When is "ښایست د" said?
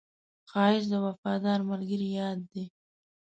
0.51-0.93